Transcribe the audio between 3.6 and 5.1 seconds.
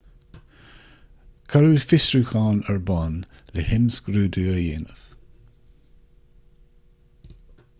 himscrúdú a dhéanamh